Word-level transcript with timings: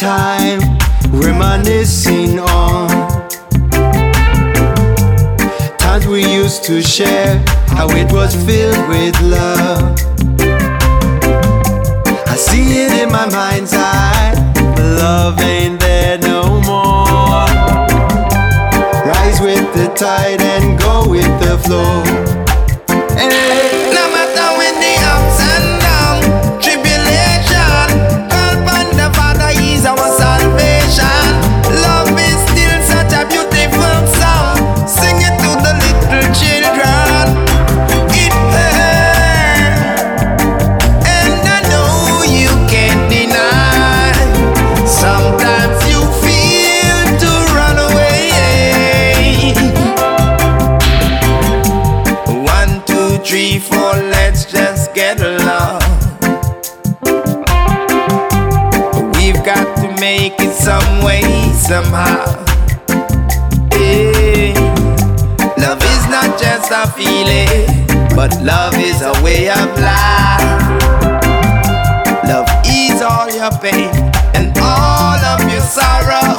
Time, 0.00 0.60
reminiscing 1.10 2.38
on 2.38 2.88
times 5.76 6.06
we 6.06 6.24
used 6.24 6.64
to 6.64 6.80
share, 6.80 7.44
how 7.66 7.86
it 7.90 8.10
was 8.10 8.34
filled 8.46 8.88
with 8.88 9.20
love. 9.20 9.98
I 12.26 12.34
see 12.34 12.82
it 12.82 12.92
in 13.02 13.12
my 13.12 13.28
mind's 13.28 13.74
eye, 13.74 14.32
but 14.54 14.78
love 14.78 15.38
ain't 15.40 15.78
there 15.80 16.16
no 16.16 16.62
more. 16.62 17.44
Rise 19.04 19.38
with 19.42 19.66
the 19.74 19.92
tide 19.94 20.40
and 20.40 20.80
go 20.80 21.10
with 21.10 21.28
the 21.42 21.58
flow. 21.58 22.29
Some 60.60 61.02
way, 61.02 61.22
somehow. 61.54 62.44
Yeah. 63.72 64.52
Love 65.56 65.82
is 65.94 66.04
not 66.08 66.38
just 66.38 66.70
a 66.70 66.86
feeling, 66.92 67.86
but 68.14 68.30
love 68.42 68.74
is 68.76 69.00
a 69.00 69.12
way 69.24 69.48
of 69.48 69.68
life. 69.80 70.82
Love 72.28 72.48
ease 72.66 73.00
all 73.00 73.30
your 73.30 73.50
pain 73.62 73.88
and 74.34 74.52
all 74.58 75.18
of 75.32 75.40
your 75.50 75.62
sorrow. 75.62 76.29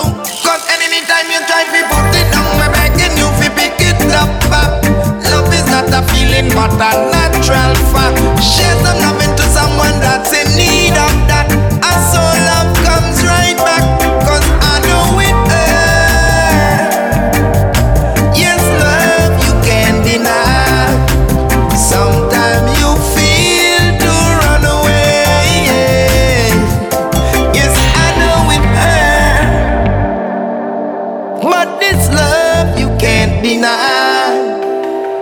But 31.41 31.79
this 31.79 32.07
love 32.13 32.79
you 32.79 32.87
can't 32.99 33.43
deny. 33.43 34.59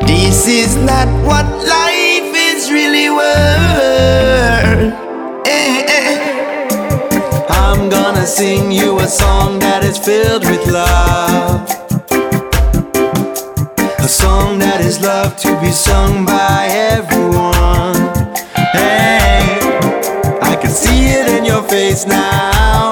This 0.06 0.48
is 0.48 0.76
not 0.76 1.08
what 1.26 1.46
life 1.46 2.32
is 2.36 2.70
really 2.70 3.10
worth. 3.10 4.94
Eh, 5.48 5.86
eh. 5.88 6.68
I'm 7.50 7.90
gonna 7.90 8.26
sing 8.26 8.70
you 8.70 9.00
a 9.00 9.08
song 9.08 9.60
that 9.60 9.86
is 9.86 9.98
filled 9.98 10.44
with 10.44 10.68
love. 10.68 11.70
A 14.00 14.08
song 14.08 14.60
that 14.60 14.82
is 14.82 15.00
loved 15.00 15.40
to 15.40 15.58
be 15.62 15.72
sung 15.72 16.26
by 16.26 16.68
everyone. 16.70 17.96
Hey, 18.74 19.40
I 20.42 20.58
can 20.62 20.72
see 20.72 21.06
it 21.18 21.28
in 21.38 21.46
your 21.46 21.64
face 21.64 22.06
now. 22.06 22.92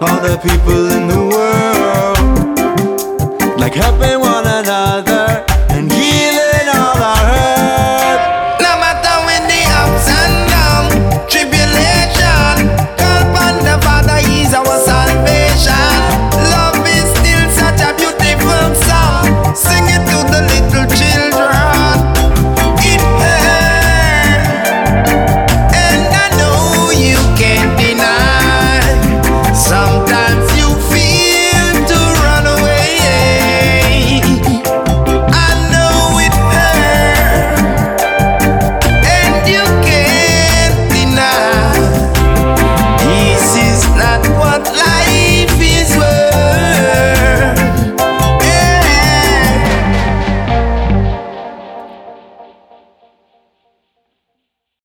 All 0.00 0.20
the 0.22 0.38
people 0.42 0.90
in 0.92 1.08
the 1.08 1.17
world, 3.80 4.07